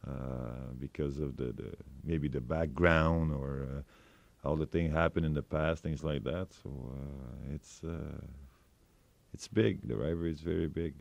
uh, 0.07 0.73
because 0.79 1.19
of 1.19 1.37
the, 1.37 1.53
the 1.53 1.73
maybe 2.05 2.29
the 2.29 2.41
background 2.41 3.33
or 3.33 3.67
uh, 3.71 3.83
how 4.43 4.55
the 4.55 4.67
thing 4.67 4.93
happened 4.93 5.27
in 5.27 5.35
the 5.35 5.43
past, 5.43 5.83
things 5.83 6.05
like 6.05 6.23
that. 6.25 6.49
So 6.63 6.71
uh, 6.71 7.55
it's 7.55 7.83
uh, 7.85 8.21
it's 9.35 9.49
big. 9.49 9.87
The 9.87 9.97
rivalry 9.97 10.33
is 10.33 10.41
very 10.41 10.69
big. 10.69 10.95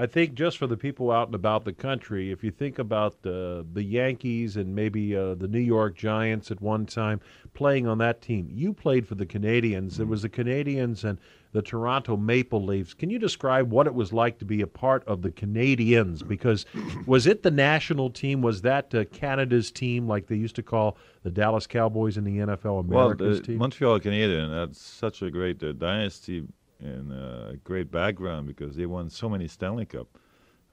I 0.00 0.06
think 0.06 0.32
just 0.32 0.56
for 0.56 0.66
the 0.66 0.78
people 0.78 1.10
out 1.10 1.28
and 1.28 1.34
about 1.34 1.66
the 1.66 1.74
country, 1.74 2.32
if 2.32 2.42
you 2.42 2.50
think 2.50 2.78
about 2.78 3.16
uh, 3.26 3.64
the 3.70 3.84
Yankees 3.84 4.56
and 4.56 4.74
maybe 4.74 5.14
uh, 5.14 5.34
the 5.34 5.46
New 5.46 5.60
York 5.60 5.94
Giants 5.94 6.50
at 6.50 6.58
one 6.62 6.86
time 6.86 7.20
playing 7.52 7.86
on 7.86 7.98
that 7.98 8.22
team, 8.22 8.48
you 8.50 8.72
played 8.72 9.06
for 9.06 9.14
the 9.14 9.26
Canadiens. 9.26 10.00
It 10.00 10.08
was 10.08 10.22
the 10.22 10.30
Canadiens 10.30 11.04
and 11.04 11.18
the 11.52 11.60
Toronto 11.60 12.16
Maple 12.16 12.64
Leafs. 12.64 12.94
Can 12.94 13.10
you 13.10 13.18
describe 13.18 13.70
what 13.70 13.86
it 13.86 13.92
was 13.92 14.10
like 14.10 14.38
to 14.38 14.46
be 14.46 14.62
a 14.62 14.66
part 14.66 15.06
of 15.06 15.20
the 15.20 15.30
Canadiens? 15.30 16.26
Because 16.26 16.64
was 17.06 17.26
it 17.26 17.42
the 17.42 17.50
national 17.50 18.08
team? 18.08 18.40
Was 18.40 18.62
that 18.62 18.94
uh, 18.94 19.04
Canada's 19.12 19.70
team, 19.70 20.08
like 20.08 20.28
they 20.28 20.36
used 20.36 20.56
to 20.56 20.62
call 20.62 20.96
the 21.24 21.30
Dallas 21.30 21.66
Cowboys 21.66 22.16
in 22.16 22.24
the 22.24 22.38
NFL 22.38 22.80
America's 22.80 23.20
well, 23.20 23.34
the 23.34 23.40
team? 23.42 23.58
Montreal 23.58 24.00
Canadiens 24.00 24.58
had 24.58 24.74
such 24.74 25.20
a 25.20 25.30
great 25.30 25.62
uh, 25.62 25.72
dynasty 25.72 26.46
and 26.80 27.12
a 27.12 27.56
great 27.64 27.90
background 27.90 28.46
because 28.46 28.76
they 28.76 28.86
won 28.86 29.10
so 29.10 29.28
many 29.28 29.46
Stanley 29.48 29.86
Cup. 29.86 30.08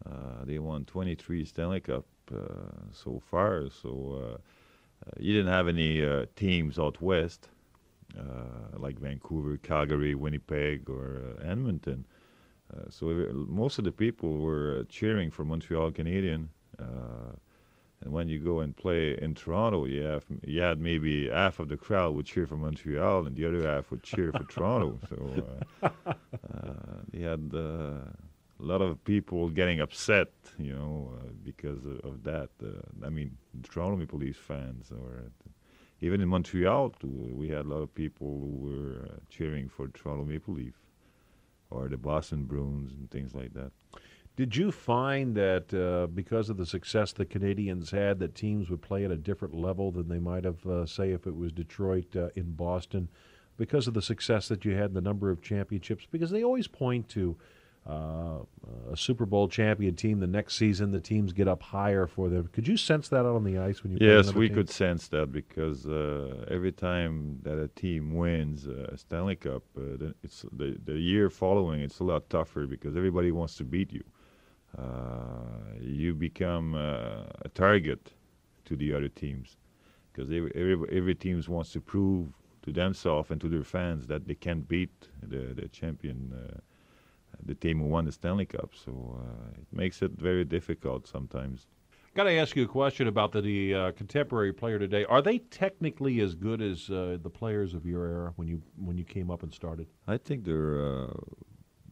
Uh, 0.06 0.46
they 0.46 0.60
won 0.60 0.86
23 0.86 1.46
Stanley 1.46 1.80
Cup 1.80 2.06
uh, 2.34 2.72
so 2.92 3.22
far. 3.30 3.70
So 3.70 4.38
uh, 5.04 5.12
you 5.20 5.34
didn't 5.34 5.52
have 5.52 5.68
any 5.68 6.06
uh, 6.06 6.26
teams 6.36 6.80
out 6.80 7.02
west 7.02 7.50
uh, 8.18 8.78
like 8.78 9.00
Vancouver, 9.00 9.58
Calgary, 9.58 10.16
Winnipeg, 10.16 10.90
or 10.90 11.36
uh, 11.40 11.50
Edmonton. 11.50 12.06
so 12.90 13.08
most 13.34 13.80
of 13.80 13.86
the 13.86 13.92
people 13.92 14.38
were 14.38 14.86
cheering 14.90 15.32
for 15.32 15.44
Montreal 15.44 15.92
Canadien. 15.92 16.50
And 18.02 18.14
when 18.14 18.30
you 18.30 18.40
go 18.40 18.60
and 18.60 18.76
play 18.76 19.18
in 19.20 19.34
Toronto, 19.34 19.86
you 19.86 20.04
have 20.04 20.26
you 20.44 20.62
had 20.62 20.80
maybe 20.80 21.30
half 21.30 21.60
of 21.60 21.68
the 21.68 21.78
crowd 21.78 22.16
would 22.16 22.28
cheer 22.28 22.46
for 22.46 22.56
Montreal, 22.56 23.26
and 23.26 23.36
the 23.36 23.46
other 23.46 23.68
half 23.68 23.90
would 23.90 24.04
cheer 24.04 24.32
for 24.32 24.44
Toronto. 24.44 25.00
So 25.10 25.60
uh, 25.82 25.90
uh, 26.14 26.14
you 27.12 27.26
had 27.26 27.52
uh, 27.54 28.06
a 28.60 28.64
lot 28.64 28.82
of 28.82 29.04
people 29.04 29.50
getting 29.50 29.80
upset, 29.80 30.30
you 30.60 30.74
know, 30.74 31.14
uh, 31.20 31.30
because 31.44 31.84
of, 31.86 32.00
of 32.04 32.24
that. 32.24 32.50
Uh, 32.64 33.06
I 33.06 33.10
mean, 33.10 33.38
Toronto 33.64 33.98
Maple 33.98 34.20
Leafs 34.20 34.40
fans, 34.40 34.92
or 34.92 35.32
even 36.02 36.22
in 36.22 36.28
Montreal, 36.28 36.92
too, 36.92 37.32
we 37.34 37.50
had 37.50 37.66
a 37.66 37.70
lot 37.70 37.82
of 37.82 37.94
people 37.94 38.28
who 38.28 38.68
were 38.68 39.06
uh, 39.06 39.16
cheering 39.30 39.70
for 39.70 39.88
Toronto 39.88 40.24
Maple 40.24 40.54
Leaf, 40.54 40.76
or 41.72 41.88
the 41.88 41.98
Boston 41.98 42.44
Bruins, 42.44 42.94
and 42.94 43.10
things 43.10 43.34
like 43.34 43.54
that. 43.54 43.72
Did 44.38 44.56
you 44.56 44.72
find 44.72 45.34
that 45.36 45.74
uh, 45.74 46.06
because 46.14 46.52
of 46.52 46.58
the 46.58 46.66
success 46.68 47.12
the 47.12 47.26
Canadiens 47.26 47.90
had, 47.90 48.20
that 48.20 48.36
teams 48.36 48.70
would 48.70 48.84
play 48.84 49.04
at 49.04 49.10
a 49.10 49.18
different 49.18 49.56
level 49.56 49.92
than 49.92 50.08
they 50.10 50.20
might 50.20 50.44
have, 50.44 50.64
uh, 50.68 50.86
say, 50.86 51.10
if 51.10 51.26
it 51.26 51.36
was 51.36 51.52
Detroit 51.52 52.16
uh, 52.16 52.30
in 52.36 52.52
Boston, 52.52 53.10
because 53.58 53.88
of 53.88 53.96
the 53.96 54.02
success 54.02 54.48
that 54.50 54.64
you 54.64 54.76
had, 54.76 54.94
the 54.94 55.02
number 55.02 55.32
of 55.32 55.42
championships? 55.42 56.06
Because 56.12 56.30
they 56.30 56.44
always 56.44 56.68
point 56.68 57.10
to 57.10 57.36
uh, 57.90 58.44
a 58.92 58.96
Super 58.96 59.26
Bowl 59.26 59.48
champion 59.48 59.96
team. 59.96 60.20
The 60.20 60.28
next 60.28 60.56
season, 60.56 60.92
the 60.92 61.00
teams 61.00 61.34
get 61.34 61.48
up 61.48 61.64
higher 61.64 62.06
for 62.06 62.30
them. 62.30 62.48
Could 62.54 62.68
you 62.68 62.78
sense 62.78 63.08
that 63.10 63.22
out 63.22 63.36
on 63.36 63.44
the 63.44 63.58
ice 63.58 63.82
when 63.82 63.94
you? 63.94 63.98
Yes, 64.00 64.36
we 64.36 64.50
team? 64.50 64.58
could 64.58 64.70
sense 64.70 65.08
that 65.08 65.32
because 65.32 65.88
uh, 65.88 66.46
every 66.48 66.72
time 66.72 67.40
that 67.42 67.58
a 67.58 67.70
team 67.70 68.14
wins 68.14 68.68
a 68.68 68.96
Stanley 68.98 69.38
Cup, 69.38 69.64
uh, 69.76 70.12
it's 70.22 70.46
the 70.52 70.78
the 70.86 71.00
year 71.00 71.32
following. 71.32 71.82
It's 71.82 72.00
a 72.02 72.04
lot 72.04 72.30
tougher 72.30 72.68
because 72.68 72.96
everybody 72.96 73.32
wants 73.32 73.56
to 73.56 73.64
beat 73.64 73.92
you. 73.92 74.04
Uh, 74.78 75.74
you 75.80 76.14
become 76.14 76.76
uh, 76.76 77.24
a 77.42 77.50
target 77.54 78.14
to 78.66 78.76
the 78.76 78.94
other 78.94 79.08
teams 79.10 79.58
because 80.12 80.32
every, 80.32 80.52
every, 80.56 80.98
every 80.98 81.16
team 81.16 81.42
wants 81.48 81.72
to 81.72 81.82
prove 81.82 82.28
to 82.62 82.72
themselves 82.72 83.32
and 83.32 83.40
to 83.42 83.48
their 83.48 83.64
fans 83.64 84.08
that 84.08 84.28
they 84.28 84.36
can 84.36 84.62
beat 84.62 84.92
the, 85.24 85.54
the 85.56 85.68
champion, 85.70 86.34
uh, 86.34 86.58
the 87.44 87.56
team 87.56 87.80
who 87.80 87.86
won 87.86 88.06
the 88.06 88.12
Stanley 88.12 88.46
Cup. 88.46 88.72
So 88.76 89.20
uh, 89.20 89.60
it 89.60 89.68
makes 89.72 90.02
it 90.02 90.12
very 90.12 90.44
difficult 90.44 91.08
sometimes. 91.08 91.68
Got 92.14 92.26
to 92.26 92.32
ask 92.32 92.56
you 92.56 92.64
a 92.64 92.68
question 92.68 93.08
about 93.08 93.32
the, 93.32 93.42
the 93.42 93.74
uh, 93.76 93.92
contemporary 93.92 94.52
player 94.52 94.80
today. 94.80 95.06
Are 95.06 95.22
they 95.22 95.38
technically 95.38 96.20
as 96.20 96.34
good 96.36 96.62
as 96.62 96.90
uh, 96.90 97.18
the 97.22 97.30
players 97.30 97.74
of 97.74 97.86
your 97.86 98.06
era 98.06 98.34
when 98.38 98.48
you 98.48 98.62
when 98.84 98.98
you 98.98 99.04
came 99.04 99.30
up 99.30 99.44
and 99.44 99.54
started? 99.54 99.88
I 100.08 100.18
think 100.18 100.44
they're 100.44 101.08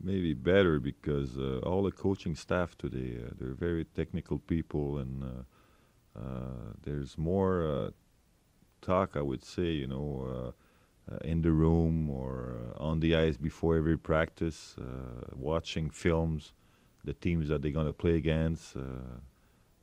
maybe 0.06 0.34
better 0.34 0.80
because 0.80 1.38
uh, 1.38 1.60
all 1.64 1.84
the 1.84 1.92
coaching 1.92 2.36
staff 2.36 2.78
today 2.78 3.18
uh, 3.18 3.32
they're 3.38 3.54
very 3.54 3.84
technical 3.84 4.38
people 4.38 5.00
and 5.00 5.24
uh, 5.24 6.20
uh 6.20 6.74
there's 6.84 7.18
more 7.18 7.68
uh, 7.68 7.90
talk 8.82 9.18
I 9.18 9.22
would 9.22 9.44
say 9.44 9.72
you 9.72 9.88
know 9.88 10.54
uh, 11.12 11.18
in 11.24 11.42
the 11.42 11.52
room 11.52 12.10
or 12.10 12.56
on 12.78 13.00
the 13.00 13.16
ice 13.16 13.38
before 13.38 13.78
every 13.78 13.98
practice 13.98 14.76
watching 15.36 15.90
films 15.90 16.54
the 17.04 17.14
teams 17.14 17.48
that 17.50 17.62
they're 17.62 17.78
going 17.80 17.88
to 17.88 17.94
play 17.94 18.16
against 18.16 18.76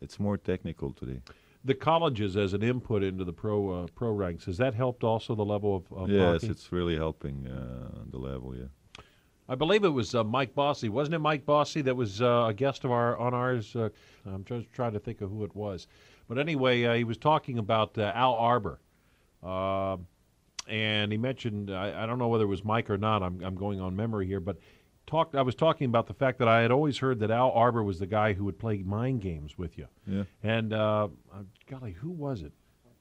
it's 0.00 0.19
more 0.19 0.37
technical 0.37 0.93
today 0.93 1.21
the 1.64 1.75
colleges 1.75 2.37
as 2.37 2.55
an 2.55 2.62
input 2.62 3.05
into 3.05 3.25
the 3.25 3.33
pro 3.33 3.87
pro 3.95 4.11
ranks 4.11 4.45
has 4.47 4.57
that 4.59 4.75
helped 4.75 5.05
also 5.05 5.37
the 5.37 5.45
level 5.45 5.76
of, 5.76 5.85
of 5.97 6.11
yes 6.11 6.43
hockey? 6.43 6.49
it's 6.49 6.73
really 6.73 6.97
helping 6.97 7.45
the 8.11 8.19
level 8.19 8.57
yeah 8.57 8.71
I 9.49 9.55
believe 9.55 9.85
it 9.85 9.89
was 9.89 10.15
uh, 10.15 10.25
Mike 10.25 10.55
Bossy, 10.55 10.89
wasn't 10.89 11.15
it? 11.15 11.19
Mike 11.19 11.45
Bossy 11.45 11.83
that 11.83 11.97
was 11.97 12.23
uh, 12.23 12.47
a 12.49 12.55
guest 12.55 12.85
of 12.85 12.91
our 12.91 13.17
on 13.19 13.35
ours. 13.35 13.75
Uh, 13.75 13.89
I'm 14.27 14.45
just 14.45 14.73
trying 14.73 14.93
to 14.93 15.01
think 15.01 15.21
of 15.21 15.31
who 15.31 15.45
it 15.45 15.55
was, 15.55 15.89
but 16.29 16.39
anyway, 16.39 16.85
uh, 16.85 16.95
he 16.95 17.05
was 17.05 17.19
talking 17.19 17.59
about 17.59 17.97
uh, 17.99 18.13
Al 18.15 18.35
Arbour, 18.35 18.81
um, 19.43 20.07
and 20.69 21.11
he 21.11 21.19
mentioned 21.19 21.71
I, 21.71 22.05
I, 22.05 22.07
don't 22.07 22.19
know 22.19 22.29
whether 22.29 22.45
it 22.45 22.49
was 22.49 22.65
Mike 22.65 22.89
or 22.89 22.99
not. 22.99 23.23
I'm, 23.23 23.43
I'm 23.43 23.57
going 23.57 23.81
on 23.81 23.97
memory 23.97 24.27
here, 24.27 24.41
but 24.41 24.59
talked. 25.07 25.35
I 25.35 25.43
was 25.43 25.57
talking 25.57 25.87
about 25.87 26.07
the 26.07 26.15
fact 26.15 26.39
that 26.39 26.49
I 26.49 26.61
had 26.61 26.71
always 26.71 26.99
heard 26.99 27.19
that 27.21 27.31
Al 27.31 27.51
Arbour 27.51 27.83
was 27.83 27.99
the 27.99 28.07
guy 28.07 28.33
who 28.35 28.45
would 28.45 28.59
play 28.59 28.79
mind 28.79 29.21
games 29.21 29.59
with 29.59 29.77
you. 29.77 29.89
Yeah. 30.07 30.25
And 30.43 30.73
uh, 30.73 31.09
golly, 31.69 31.93
who 31.93 32.11
was 32.11 32.43
it? 32.43 32.53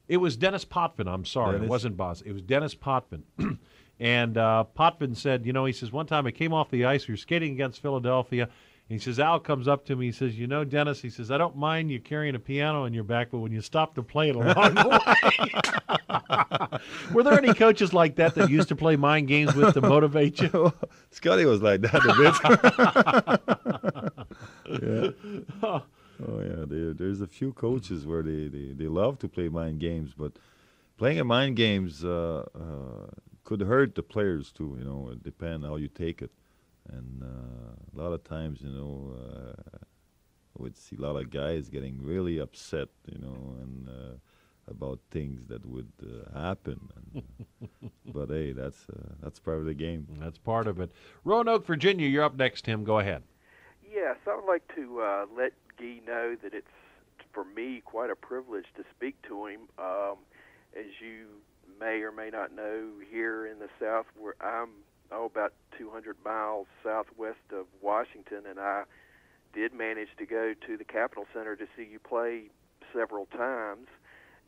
It 0.08 0.18
was 0.18 0.36
Denis 0.36 0.66
Potvin. 0.66 1.08
I'm 1.08 1.24
sorry, 1.24 1.54
Denis. 1.54 1.68
it 1.68 1.70
wasn't 1.70 1.98
Boss. 1.98 2.22
It 2.22 2.34
was 2.34 2.42
Denis 2.42 2.76
Potvin. 2.76 3.24
And 4.02 4.36
uh, 4.36 4.64
Potvin 4.64 5.14
said, 5.14 5.46
you 5.46 5.54
know, 5.54 5.64
he 5.66 5.74
says, 5.74 5.92
one 5.92 6.08
time 6.08 6.26
I 6.26 6.32
came 6.32 6.54
off 6.54 6.72
the 6.72 6.86
ice, 6.86 7.08
we 7.08 7.14
were 7.14 7.18
skating 7.18 7.54
against 7.54 7.84
Philadelphia. 7.84 8.50
he 8.90 8.98
says, 8.98 9.20
Al 9.20 9.40
comes 9.40 9.68
up 9.68 9.86
to 9.86 9.96
me, 9.96 10.08
he 10.08 10.12
says, 10.12 10.40
you 10.40 10.48
know, 10.48 10.64
Denis, 10.64 11.00
he 11.00 11.12
says, 11.12 11.30
I 11.30 11.38
don't 11.38 11.56
mind 11.56 11.92
you 11.92 12.00
carrying 12.00 12.34
a 12.34 12.40
piano 12.40 12.86
on 12.86 12.96
your 12.96 13.04
back, 13.04 13.28
but 13.30 13.38
when 13.38 13.52
you 13.52 13.62
stop 13.62 13.94
to 13.94 14.02
play 14.02 14.30
it 14.30 14.36
along 14.36 14.74
the 14.74 14.90
way. 14.90 16.80
were 17.14 17.22
there 17.22 17.38
any 17.38 17.54
coaches 17.54 17.94
like 17.94 18.16
that 18.16 18.34
that 18.34 18.50
used 18.50 18.70
to 18.70 18.76
play 18.76 18.96
mind 18.96 19.28
games 19.28 19.54
with 19.54 19.76
to 19.76 19.82
motivate 19.82 20.42
you? 20.42 20.74
Scotty 21.12 21.46
was 21.46 21.62
like 21.62 21.82
that 21.82 21.94
a 21.94 22.16
bit. 24.68 25.14
yeah. 25.62 25.80
Oh 26.28 26.42
yeah, 26.42 26.66
there, 26.66 26.94
there's 26.96 27.22
a 27.22 27.28
few 27.28 27.54
coaches 27.54 28.08
where 28.08 28.24
they, 28.24 28.48
they, 28.48 28.74
they 28.74 28.88
love 28.88 29.20
to 29.20 29.28
play 29.28 29.48
mind 29.48 29.80
games, 29.80 30.14
but 30.18 30.32
playing 30.98 31.20
a 31.20 31.24
mind 31.24 31.56
games 31.56 32.04
uh, 32.04 32.46
uh, 32.56 33.12
could 33.52 33.68
hurt 33.68 33.96
the 33.96 34.02
players 34.02 34.50
too. 34.50 34.78
You 34.80 34.86
know, 34.86 35.10
it 35.12 35.24
depends 35.24 35.66
how 35.66 35.76
you 35.76 35.90
take 35.90 36.22
it. 36.22 36.32
And 36.90 37.22
uh, 37.22 37.76
a 37.94 37.96
lot 38.02 38.14
of 38.14 38.24
times, 38.24 38.62
you 38.62 38.70
know, 38.70 39.14
uh, 39.14 39.78
I 39.78 40.64
would 40.64 40.78
see 40.78 40.96
a 40.96 41.02
lot 41.02 41.18
of 41.18 41.30
guys 41.30 41.68
getting 41.68 42.02
really 42.02 42.40
upset, 42.40 42.88
you 43.12 43.20
know, 43.20 43.58
and 43.62 43.90
uh, 43.90 44.14
about 44.70 45.00
things 45.12 45.48
that 45.50 45.66
would 45.66 45.92
uh, 46.02 46.40
happen. 46.40 46.80
And, 46.96 47.24
uh, 47.62 47.88
but 48.14 48.30
hey, 48.30 48.54
that's 48.54 48.86
uh, 48.90 49.16
that's 49.22 49.40
part 49.40 49.58
of 49.58 49.66
the 49.66 49.74
game. 49.74 50.08
That's 50.22 50.38
part 50.38 50.66
of 50.66 50.80
it. 50.80 50.90
Roanoke, 51.26 51.66
Virginia, 51.66 52.08
you're 52.08 52.24
up 52.24 52.38
next. 52.38 52.64
Tim, 52.64 52.86
go 52.86 53.00
ahead. 53.00 53.22
Yes, 53.84 54.16
I 54.28 54.36
would 54.38 54.48
like 54.48 54.66
to 54.76 55.26
let 55.38 55.52
Guy 55.78 56.00
know 56.08 56.38
that 56.42 56.54
it's 56.54 56.78
for 57.34 57.44
me 57.44 57.82
quite 57.84 58.12
a 58.12 58.16
privilege 58.16 58.68
to 58.78 58.86
speak 58.96 59.22
to 59.24 59.48
him. 59.48 59.62
Um, 59.78 60.20
as 60.74 60.86
you 61.02 61.28
may 61.82 62.02
or 62.02 62.12
may 62.12 62.30
not 62.30 62.56
know, 62.56 62.90
here 63.10 63.48
in 63.48 63.60
the 63.60 63.68
South, 63.80 64.06
where 64.18 64.36
I'm 64.40 64.70
oh 65.12 65.26
about 65.26 65.54
200 65.78 66.16
miles 66.24 66.68
southwest 66.84 67.52
of 67.52 67.66
Washington, 67.82 68.44
and 68.48 68.60
I 68.60 68.84
did 69.54 69.74
manage 69.74 70.10
to 70.20 70.26
go 70.26 70.54
to 70.68 70.78
the 70.78 70.86
Capital 70.86 71.26
Centre 71.34 71.56
to 71.56 71.66
see 71.76 71.88
you 71.92 72.00
play 72.00 72.44
several 72.94 73.26
times, 73.26 73.88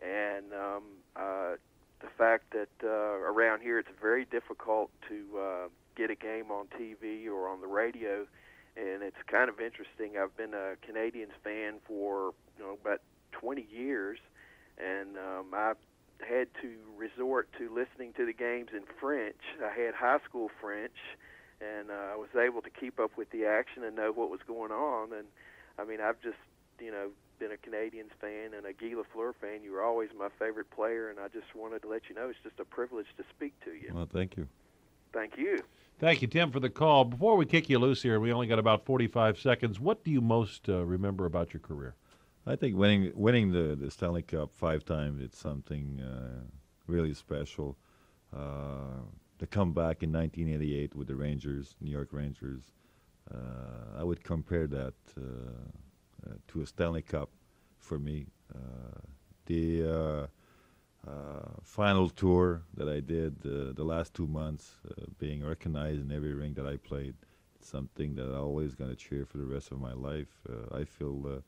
and 0.01 0.53
um, 0.53 0.83
uh, 1.15 1.55
the 1.99 2.07
fact 2.17 2.51
that 2.51 2.69
uh, 2.83 2.87
around 2.87 3.61
here 3.61 3.79
it's 3.79 3.89
very 3.99 4.25
difficult 4.25 4.91
to 5.09 5.25
uh, 5.37 5.67
get 5.97 6.11
a 6.11 6.15
game 6.15 6.51
on 6.51 6.67
TV 6.79 7.27
or 7.27 7.49
on 7.49 7.61
the 7.61 7.67
radio, 7.67 8.25
and 8.77 9.01
it's 9.01 9.17
kind 9.27 9.49
of 9.49 9.59
interesting. 9.59 10.17
I've 10.21 10.35
been 10.37 10.53
a 10.53 10.75
Canadiens 10.87 11.35
fan 11.43 11.75
for 11.87 12.33
you 12.57 12.63
know 12.63 12.77
about 12.79 13.01
20 13.31 13.67
years, 13.71 14.19
and 14.77 15.17
um, 15.17 15.47
I 15.53 15.73
had 16.19 16.47
to 16.61 16.71
resort 16.97 17.49
to 17.57 17.73
listening 17.73 18.13
to 18.13 18.25
the 18.25 18.33
games 18.33 18.69
in 18.73 18.83
French. 18.99 19.39
I 19.63 19.73
had 19.73 19.93
high 19.93 20.19
school 20.27 20.49
French, 20.61 20.95
and 21.61 21.91
uh, 21.91 22.13
I 22.13 22.15
was 22.15 22.29
able 22.35 22.61
to 22.61 22.69
keep 22.69 22.99
up 22.99 23.11
with 23.17 23.29
the 23.31 23.45
action 23.45 23.83
and 23.83 23.95
know 23.95 24.11
what 24.11 24.29
was 24.29 24.41
going 24.47 24.71
on. 24.71 25.13
And 25.13 25.27
I 25.77 25.85
mean, 25.85 25.99
I've 26.01 26.21
just 26.21 26.37
you 26.79 26.91
know 26.91 27.09
been 27.39 27.51
a 27.51 27.57
Canadiens 27.57 28.13
fan 28.21 28.53
and 28.55 28.65
a 28.65 28.73
Guy 28.73 28.95
Lafleur 28.95 29.33
fan. 29.39 29.63
You 29.63 29.73
were 29.73 29.83
always 29.83 30.09
my 30.17 30.29
favorite 30.39 30.69
player, 30.71 31.09
and 31.09 31.19
I 31.19 31.27
just 31.27 31.55
wanted 31.55 31.81
to 31.81 31.89
let 31.89 32.03
you 32.09 32.15
know 32.15 32.29
it's 32.29 32.39
just 32.43 32.59
a 32.59 32.65
privilege 32.65 33.07
to 33.17 33.23
speak 33.35 33.53
to 33.65 33.71
you. 33.71 33.91
Well, 33.93 34.07
thank 34.11 34.37
you. 34.37 34.47
Thank 35.13 35.37
you. 35.37 35.59
Thank 35.99 36.21
you, 36.21 36.27
Tim, 36.27 36.51
for 36.51 36.59
the 36.59 36.69
call. 36.69 37.05
Before 37.05 37.37
we 37.37 37.45
kick 37.45 37.69
you 37.69 37.79
loose 37.79 38.01
here, 38.01 38.19
we 38.19 38.33
only 38.33 38.47
got 38.47 38.59
about 38.59 38.85
45 38.85 39.39
seconds. 39.39 39.79
What 39.79 40.03
do 40.03 40.11
you 40.11 40.21
most 40.21 40.67
uh, 40.67 40.83
remember 40.83 41.25
about 41.25 41.53
your 41.53 41.61
career? 41.61 41.95
I 42.45 42.57
think 42.57 42.75
winning 42.75 43.11
winning 43.15 43.51
the, 43.51 43.75
the 43.75 43.89
Stanley 43.89 44.21
Cup 44.21 44.51
five 44.53 44.83
times 44.83 45.21
it's 45.21 45.37
something 45.37 46.01
uh, 46.01 46.41
really 46.87 47.13
special. 47.13 47.77
Uh, 48.35 49.03
the 49.37 49.47
comeback 49.47 50.03
in 50.03 50.11
1988 50.11 50.95
with 50.95 51.07
the 51.07 51.15
Rangers, 51.15 51.75
New 51.79 51.91
York 51.91 52.09
Rangers, 52.11 52.63
uh, 53.33 53.99
I 53.99 54.03
would 54.03 54.23
compare 54.23 54.67
that 54.67 54.93
uh, 55.17 55.21
uh, 56.25 56.33
to 56.49 56.61
a 56.61 56.65
Stanley 56.65 57.01
Cup 57.01 57.29
for 57.79 57.97
me. 57.99 58.27
the 59.45 60.29
uh, 61.05 61.11
final 61.61 62.09
tour 62.09 62.63
that 62.75 62.87
I 62.87 62.99
did 62.99 63.41
the 63.41 63.83
last 63.83 64.13
two 64.13 64.27
months, 64.27 64.75
being 65.17 65.45
recognized 65.45 66.01
in 66.01 66.11
every 66.11 66.33
ring 66.33 66.53
that 66.53 66.65
I 66.65 66.77
played, 66.77 67.15
it's 67.55 67.69
something 67.69 68.15
that 68.15 68.27
I'm 68.27 68.41
always 68.41 68.75
going 68.75 68.89
to 68.89 68.95
cheer 68.95 69.25
for 69.25 69.37
the 69.37 69.45
rest 69.45 69.71
of 69.71 69.79
my 69.79 69.93
life. 69.93 70.33
I 70.73 70.85
feel 70.85 71.43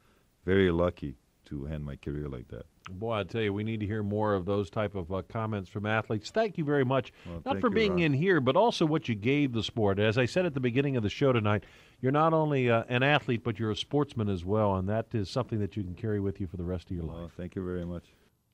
very 0.46 0.72
lucky 0.72 1.18
to 1.46 1.68
end 1.68 1.86
my 1.86 1.96
career 1.96 2.28
like 2.28 2.48
that. 2.50 2.66
Boy, 2.90 3.14
I 3.14 3.24
tell 3.24 3.42
you, 3.42 3.52
we 3.52 3.64
need 3.64 3.80
to 3.80 3.86
hear 3.86 4.04
more 4.04 4.36
of 4.36 4.46
those 4.46 4.70
type 4.70 4.94
of 4.96 5.12
uh, 5.12 5.24
comments 5.28 5.70
from 5.70 5.86
athletes. 5.86 6.30
Thank 6.30 6.58
you 6.58 6.64
very 6.64 6.86
much, 6.86 7.12
well, 7.26 7.42
not 7.46 7.60
for 7.60 7.70
you, 7.70 7.76
being 7.76 7.92
Ron. 7.94 8.02
in 8.02 8.14
here, 8.14 8.40
but 8.40 8.56
also 8.56 8.86
what 8.86 9.10
you 9.10 9.16
gave 9.16 9.54
the 9.54 9.64
sport. 9.64 9.98
As 10.00 10.18
I 10.18 10.26
said 10.26 10.46
at 10.46 10.54
the 10.54 10.60
beginning 10.60 10.96
of 10.96 11.04
the 11.04 11.10
show 11.10 11.34
tonight, 11.34 11.64
you're 12.00 12.12
not 12.12 12.34
only 12.34 12.70
uh, 12.70 12.84
an 12.88 13.02
athlete, 13.02 13.44
but 13.44 13.58
you're 13.58 13.72
a 13.72 13.76
sportsman 13.76 14.30
as 14.30 14.46
well, 14.46 14.76
and 14.76 14.88
that 14.88 15.08
is 15.14 15.30
something 15.30 15.60
that 15.60 15.76
you 15.76 15.84
can 15.84 15.96
carry 15.96 16.20
with 16.20 16.40
you 16.40 16.48
for 16.48 16.58
the 16.58 16.64
rest 16.64 16.92
of 16.92 16.96
your 16.96 17.06
well, 17.06 17.24
life. 17.24 17.32
Thank 17.36 17.56
you 17.56 17.66
very 17.66 17.86
much. 17.86 18.04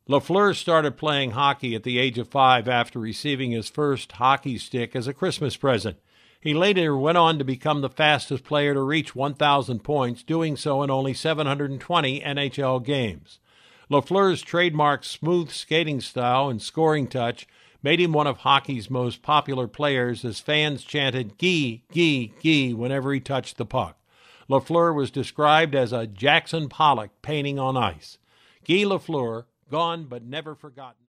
LaFleur 0.09 0.55
started 0.55 0.97
playing 0.97 1.31
hockey 1.31 1.75
at 1.75 1.83
the 1.83 1.99
age 1.99 2.17
of 2.17 2.27
five 2.27 2.67
after 2.67 2.99
receiving 2.99 3.51
his 3.51 3.69
first 3.69 4.13
hockey 4.13 4.57
stick 4.57 4.95
as 4.95 5.07
a 5.07 5.13
Christmas 5.13 5.55
present. 5.57 5.97
He 6.41 6.55
later 6.55 6.97
went 6.97 7.19
on 7.19 7.37
to 7.37 7.45
become 7.45 7.81
the 7.81 7.89
fastest 7.89 8.43
player 8.43 8.73
to 8.73 8.81
reach 8.81 9.15
1,000 9.15 9.83
points, 9.83 10.23
doing 10.23 10.57
so 10.57 10.81
in 10.81 10.89
only 10.89 11.13
720 11.13 12.19
NHL 12.19 12.83
games. 12.83 13.39
LaFleur's 13.91 14.41
trademark 14.41 15.03
smooth 15.03 15.51
skating 15.51 16.01
style 16.01 16.49
and 16.49 16.59
scoring 16.59 17.07
touch 17.07 17.47
made 17.83 17.99
him 17.99 18.11
one 18.11 18.25
of 18.25 18.37
hockey's 18.37 18.89
most 18.89 19.21
popular 19.21 19.67
players 19.67 20.25
as 20.25 20.39
fans 20.39 20.83
chanted 20.83 21.37
gee, 21.37 21.83
gee, 21.91 22.33
gee 22.41 22.73
whenever 22.73 23.13
he 23.13 23.19
touched 23.19 23.57
the 23.57 23.65
puck. 23.65 23.99
LaFleur 24.49 24.95
was 24.95 25.11
described 25.11 25.75
as 25.75 25.93
a 25.93 26.07
Jackson 26.07 26.69
Pollock 26.69 27.11
painting 27.21 27.59
on 27.59 27.77
ice. 27.77 28.17
Guy 28.67 28.83
Lafleur, 28.83 29.45
gone 29.69 30.05
but 30.05 30.23
never 30.23 30.55
forgotten. 30.55 31.05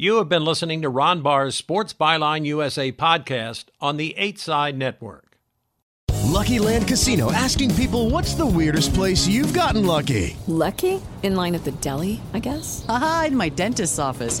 You 0.00 0.16
have 0.16 0.30
been 0.30 0.46
listening 0.46 0.80
to 0.80 0.88
Ron 0.88 1.20
Barr's 1.20 1.54
Sports 1.54 1.92
Byline 1.92 2.46
USA 2.46 2.90
podcast 2.90 3.66
on 3.82 3.98
the 3.98 4.14
8 4.16 4.38
Side 4.38 4.78
Network. 4.78 5.36
Lucky 6.22 6.58
Land 6.58 6.88
Casino 6.88 7.30
asking 7.30 7.74
people 7.74 8.08
what's 8.08 8.32
the 8.32 8.46
weirdest 8.46 8.94
place 8.94 9.28
you've 9.28 9.52
gotten 9.52 9.84
lucky? 9.84 10.38
Lucky? 10.46 11.02
In 11.22 11.36
line 11.36 11.54
at 11.54 11.64
the 11.64 11.72
deli, 11.72 12.18
I 12.32 12.38
guess? 12.38 12.82
Aha, 12.88 13.26
in 13.28 13.36
my 13.36 13.50
dentist's 13.50 13.98
office. 13.98 14.40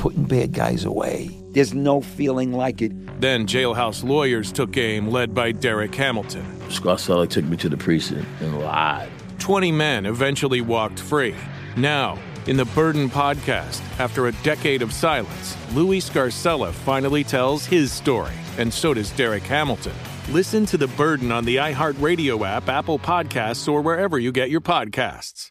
Putting 0.00 0.24
bad 0.24 0.54
guys 0.54 0.86
away. 0.86 1.28
There's 1.50 1.74
no 1.74 2.00
feeling 2.00 2.54
like 2.54 2.80
it. 2.80 3.20
Then 3.20 3.46
jailhouse 3.46 4.02
lawyers 4.02 4.50
took 4.50 4.74
aim, 4.78 5.10
led 5.10 5.34
by 5.34 5.52
Derek 5.52 5.94
Hamilton. 5.94 6.42
Scarcella 6.68 7.28
took 7.28 7.44
me 7.44 7.58
to 7.58 7.68
the 7.68 7.76
precinct 7.76 8.26
and 8.40 8.60
lied. 8.60 9.10
20 9.40 9.70
men 9.70 10.06
eventually 10.06 10.62
walked 10.62 10.98
free. 10.98 11.34
Now, 11.76 12.18
in 12.46 12.56
the 12.56 12.64
Burden 12.64 13.10
podcast, 13.10 13.82
after 14.00 14.28
a 14.28 14.32
decade 14.42 14.80
of 14.80 14.90
silence, 14.90 15.54
Louis 15.74 16.00
Scarcella 16.00 16.72
finally 16.72 17.22
tells 17.22 17.66
his 17.66 17.92
story, 17.92 18.32
and 18.56 18.72
so 18.72 18.94
does 18.94 19.10
Derek 19.10 19.42
Hamilton. 19.42 19.92
Listen 20.30 20.64
to 20.64 20.78
The 20.78 20.88
Burden 20.88 21.30
on 21.30 21.44
the 21.44 21.56
iHeartRadio 21.56 22.48
app, 22.48 22.70
Apple 22.70 22.98
Podcasts, 22.98 23.70
or 23.70 23.82
wherever 23.82 24.18
you 24.18 24.32
get 24.32 24.48
your 24.48 24.62
podcasts. 24.62 25.50